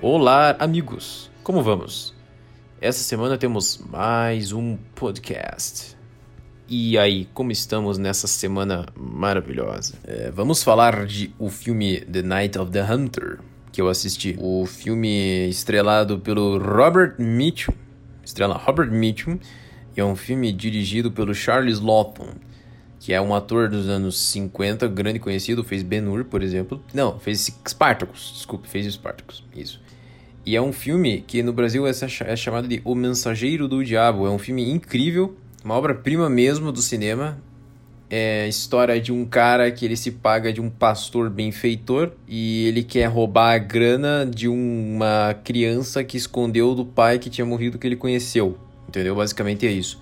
[0.00, 1.28] Olá, amigos!
[1.42, 2.14] Como vamos?
[2.80, 5.96] Essa semana temos mais um podcast.
[6.68, 9.94] E aí, como estamos nessa semana maravilhosa?
[10.04, 13.40] É, vamos falar de o filme The Night of the Hunter,
[13.72, 14.36] que eu assisti.
[14.38, 17.74] O filme estrelado pelo Robert Mitchum.
[18.24, 19.36] Estrela Robert Mitchum.
[19.96, 22.36] E é um filme dirigido pelo Charles Lawton
[23.00, 26.82] que é um ator dos anos 50, grande conhecido, fez Ben-Hur, por exemplo.
[26.92, 29.80] Não, fez Spartacus, desculpe, fez Spartacus, isso.
[30.48, 34.26] E é um filme que no Brasil é, é chamado de O Mensageiro do Diabo.
[34.26, 37.38] É um filme incrível, uma obra-prima mesmo do cinema.
[38.08, 42.66] É a história de um cara que ele se paga de um pastor benfeitor e
[42.66, 47.78] ele quer roubar a grana de uma criança que escondeu do pai que tinha morrido
[47.78, 48.56] que ele conheceu.
[48.88, 49.16] Entendeu?
[49.16, 50.00] Basicamente é isso.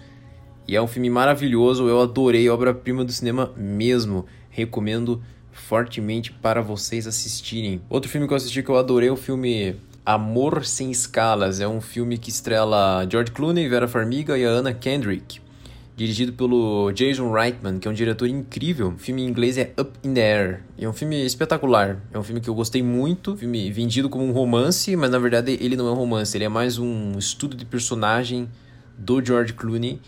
[0.69, 4.27] E é um filme maravilhoso, eu adorei, obra-prima do cinema mesmo.
[4.49, 7.81] Recomendo fortemente para vocês assistirem.
[7.91, 9.75] Outro filme que eu assisti que eu adorei é o filme
[10.07, 11.61] Amor Sem Escalas.
[11.61, 15.41] É um filme que estrela George Clooney, Vera Farmiga e a Anna Kendrick.
[15.97, 18.91] Dirigido pelo Jason Reitman, que é um diretor incrível.
[18.91, 20.63] O filme em inglês é Up in the Air.
[20.79, 21.99] E é um filme espetacular.
[22.13, 23.37] É um filme que eu gostei muito.
[23.37, 26.37] Filme vendido como um romance, mas na verdade ele não é um romance.
[26.37, 28.49] Ele é mais um estudo de personagem
[28.97, 30.01] do George Clooney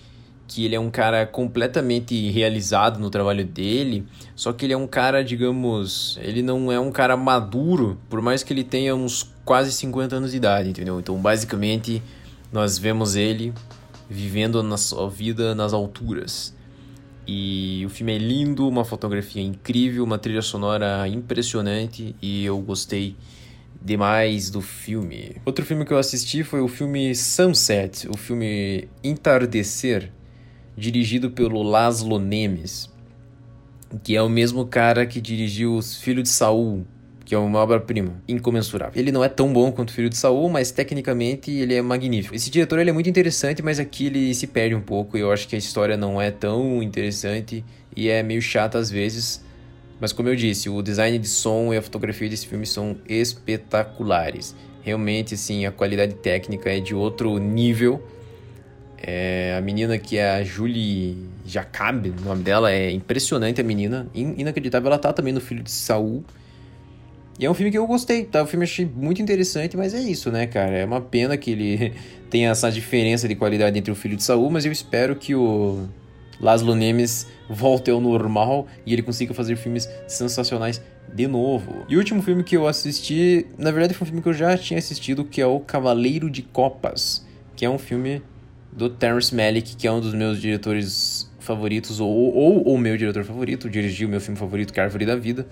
[0.49, 4.87] que ele é um cara completamente realizado no trabalho dele, só que ele é um
[4.87, 9.73] cara, digamos, ele não é um cara maduro, por mais que ele tenha uns quase
[9.73, 11.01] 50 anos de idade, entendeu?
[11.01, 12.03] Então, basicamente,
[12.53, 13.55] nós vemos ele
[14.07, 16.55] vivendo na sua vida nas alturas.
[17.27, 23.17] E o filme é lindo, uma fotografia incrível, uma trilha sonora impressionante e eu gostei
[23.81, 25.37] demais do filme.
[25.47, 30.13] Outro filme que eu assisti foi o filme Sunset, o filme Entardecer,
[30.77, 32.91] dirigido pelo Laszlo Nemes,
[34.05, 36.87] que é o mesmo cara que dirigiu Os Filhos de Saul,
[37.29, 38.99] que é uma obra-prima, incomensurável.
[38.99, 42.35] Ele não é tão bom quanto o Filho de Saul, mas tecnicamente ele é magnífico.
[42.35, 45.19] Esse diretor ele é muito interessante, mas aqui ele se perde um pouco.
[45.19, 47.63] Eu acho que a história não é tão interessante
[47.95, 49.45] e é meio chata às vezes.
[50.01, 54.57] Mas como eu disse, o design de som e a fotografia desse filme são espetaculares.
[54.81, 58.03] Realmente, assim, a qualidade técnica é de outro nível
[59.01, 64.09] é, a menina que é a Julie Jacob, o nome dela é impressionante a menina,
[64.15, 64.89] inacreditável.
[64.89, 66.25] Ela tá também no Filho de Saul.
[67.39, 68.43] E é um filme que eu gostei, tá?
[68.43, 70.77] O filme achei muito interessante, mas é isso, né, cara?
[70.77, 71.93] É uma pena que ele
[72.29, 75.87] tenha essa diferença de qualidade entre o Filho de Saul, mas eu espero que o
[76.41, 80.83] Laszlo Nemes volte ao normal e ele consiga fazer filmes sensacionais
[81.15, 81.87] de novo.
[81.89, 84.57] E o último filme que eu assisti, na verdade foi um filme que eu já
[84.57, 87.25] tinha assistido, que é o Cavaleiro de Copas,
[87.55, 88.21] que é um filme
[88.73, 93.71] do Terrence Malick, que é um dos meus diretores favoritos, ou o meu diretor favorito,
[93.71, 95.47] dirigiu o meu filme favorito, que Árvore da Vida.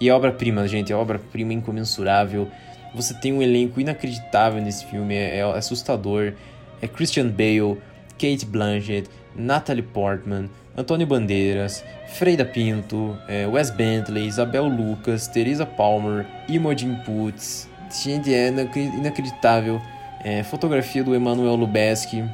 [0.00, 2.48] E é obra-prima, gente, é obra-prima incomensurável.
[2.94, 6.32] Você tem um elenco inacreditável nesse filme, é, é assustador.
[6.80, 7.78] É Christian Bale,
[8.18, 16.26] Kate Blanchett, Natalie Portman, Antônio Bandeiras, Freida Pinto, é, Wes Bentley, Isabel Lucas, Teresa Palmer,
[16.48, 17.68] Imogen Putz.
[18.02, 19.80] Gente, é inacreditável.
[20.22, 22.24] É, fotografia do Emmanuel Lubezki,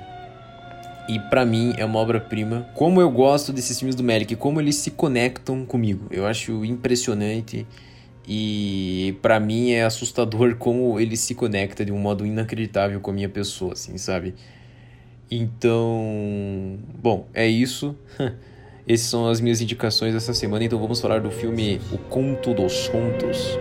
[1.09, 2.69] e para mim é uma obra-prima.
[2.75, 6.07] Como eu gosto desses filmes do Melick, como eles se conectam comigo.
[6.11, 7.67] Eu acho impressionante
[8.27, 13.15] e para mim é assustador como ele se conecta de um modo inacreditável com a
[13.15, 14.35] minha pessoa, assim, sabe?
[15.31, 17.97] Então, bom, é isso.
[18.87, 22.89] Essas são as minhas indicações dessa semana, então vamos falar do filme O Conto dos
[22.89, 23.57] Contos.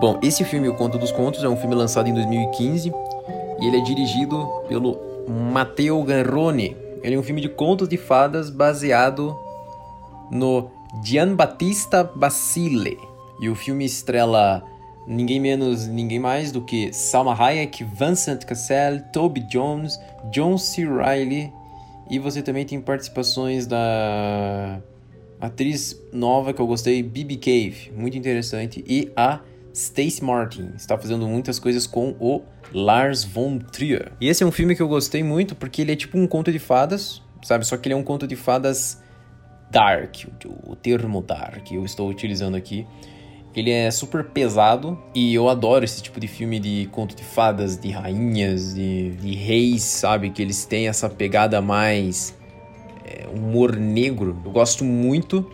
[0.00, 2.90] Bom, esse filme, O Conto dos Contos, é um filme lançado em 2015
[3.60, 4.98] e ele é dirigido pelo
[5.28, 6.74] Matteo Garrone.
[7.02, 9.38] Ele é um filme de contos de fadas baseado
[10.30, 10.70] no
[11.04, 12.96] Gianbattista Basile.
[13.42, 14.64] E o filme estrela
[15.06, 20.00] ninguém menos, ninguém mais do que Salma Hayek, Vincent Cassel, Toby Jones,
[20.32, 20.86] John C.
[20.86, 21.52] Reilly
[22.08, 24.80] e você também tem participações da
[25.38, 29.40] atriz nova que eu gostei, Bibi Cave, muito interessante, e a
[29.74, 34.12] Stacey Martin, está fazendo muitas coisas com o Lars von Trier.
[34.20, 36.52] E esse é um filme que eu gostei muito porque ele é tipo um conto
[36.52, 37.66] de fadas, sabe?
[37.66, 39.02] Só que ele é um conto de fadas
[39.70, 40.24] dark,
[40.66, 42.86] o termo dark eu estou utilizando aqui.
[43.54, 47.76] Ele é super pesado e eu adoro esse tipo de filme de conto de fadas,
[47.76, 50.30] de rainhas, de, de reis, sabe?
[50.30, 52.36] Que eles têm essa pegada mais
[53.04, 54.40] é, humor negro.
[54.44, 55.50] Eu gosto muito.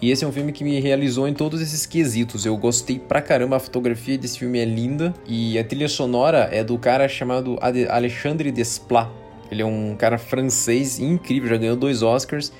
[0.00, 2.44] E esse é um filme que me realizou em todos esses quesitos.
[2.44, 5.14] Eu gostei pra caramba, a fotografia desse filme é linda.
[5.26, 7.58] E a trilha sonora é do cara chamado
[7.88, 9.08] Alexandre Desplat.
[9.50, 12.52] Ele é um cara francês incrível, já ganhou dois Oscars.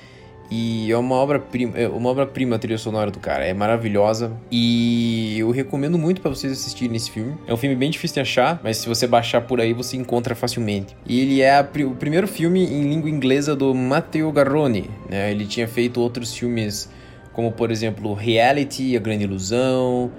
[0.49, 4.31] E é uma obra-prima, é uma obra-prima a trilha sonora do cara, é maravilhosa.
[4.49, 7.35] E eu recomendo muito para vocês assistirem esse filme.
[7.45, 10.35] É um filme bem difícil de achar, mas se você baixar por aí você encontra
[10.35, 10.95] facilmente.
[11.05, 15.31] E ele é o primeiro filme em língua inglesa do Matteo Garrone, né?
[15.31, 16.89] Ele tinha feito outros filmes
[17.37, 20.09] como por exemplo Reality, A Grande Ilusão,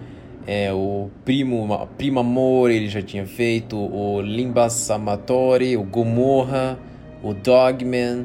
[0.47, 6.79] é, o Primo, Primo Amor, ele já tinha feito, o Limbas Amatori, o Gomorra,
[7.21, 8.25] o Dogman,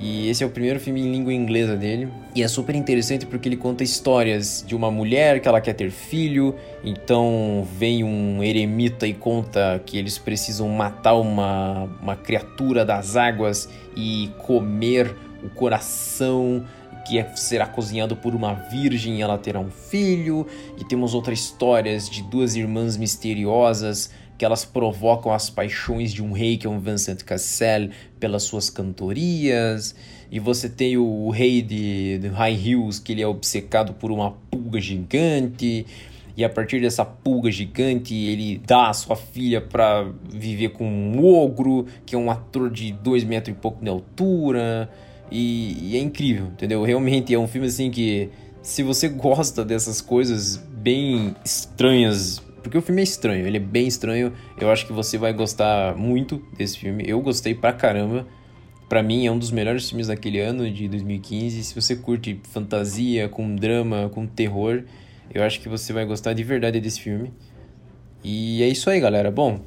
[0.00, 2.08] e esse é o primeiro filme em língua inglesa dele.
[2.34, 5.90] E é super interessante porque ele conta histórias de uma mulher que ela quer ter
[5.90, 13.16] filho, então vem um eremita e conta que eles precisam matar uma, uma criatura das
[13.16, 16.64] águas e comer o coração
[17.04, 20.46] que é, será cozinhado por uma virgem e ela terá um filho.
[20.78, 26.32] E temos outras histórias de duas irmãs misteriosas que elas provocam as paixões de um
[26.32, 29.94] rei que é um Vincent Cassel pelas suas cantorias.
[30.30, 34.10] E você tem o, o rei de, de High Hills, que ele é obcecado por
[34.10, 35.86] uma pulga gigante.
[36.36, 41.24] E a partir dessa pulga gigante, ele dá a sua filha para viver com um
[41.24, 44.90] ogro, que é um ator de dois metros e pouco de altura.
[45.30, 46.82] E, e é incrível, entendeu?
[46.82, 48.30] Realmente é um filme assim que,
[48.62, 53.86] se você gosta dessas coisas bem estranhas porque o filme é estranho, ele é bem
[53.86, 54.32] estranho.
[54.58, 57.04] Eu acho que você vai gostar muito desse filme.
[57.06, 58.26] Eu gostei pra caramba.
[58.88, 61.62] Pra mim é um dos melhores filmes daquele ano, de 2015.
[61.62, 64.82] Se você curte fantasia, com drama, com terror,
[65.32, 67.30] eu acho que você vai gostar de verdade desse filme.
[68.22, 69.30] E é isso aí, galera.
[69.30, 69.60] Bom,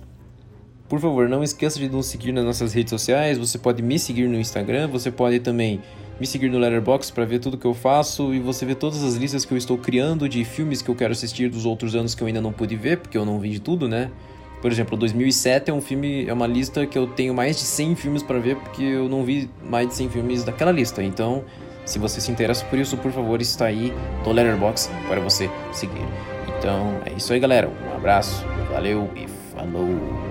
[0.88, 3.38] por favor, não esqueça de nos seguir nas nossas redes sociais.
[3.38, 5.82] Você pode me seguir no Instagram, você pode também
[6.20, 9.16] me seguir no Letterboxd para ver tudo que eu faço e você vê todas as
[9.16, 12.24] listas que eu estou criando de filmes que eu quero assistir dos outros anos que
[12.24, 14.10] eu ainda não pude ver, porque eu não vi de tudo, né?
[14.62, 17.96] Por exemplo, 2007 é um filme, é uma lista que eu tenho mais de 100
[17.96, 21.04] filmes para ver, porque eu não vi mais de 100 filmes daquela lista.
[21.04, 21.44] Então,
[21.86, 23.94] se você se interessa por isso, por favor, está aí
[24.26, 26.06] no Letterboxd para você seguir.
[26.58, 27.70] Então, é isso aí, galera.
[27.70, 30.27] Um abraço, valeu e falou!